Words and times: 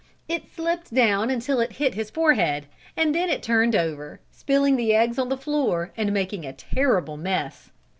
It 0.27 0.47
slipped 0.51 0.91
down 0.91 1.29
until 1.29 1.59
it 1.59 1.73
hit 1.73 1.93
his 1.93 2.09
forehead 2.09 2.65
and 2.97 3.13
then 3.13 3.29
it 3.29 3.43
turned 3.43 3.75
over, 3.75 4.19
spilling 4.31 4.75
the 4.75 4.95
eggs 4.95 5.19
on 5.19 5.29
the 5.29 5.37
floor 5.37 5.91
and 5.95 6.11
making 6.11 6.43
a 6.43 6.53
terrible 6.53 7.17
mess. 7.17 7.69